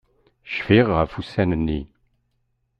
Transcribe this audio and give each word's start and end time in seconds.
Cfiɣ 0.53 0.87
ɣef 0.99 1.11
ussan-nni. 1.19 1.81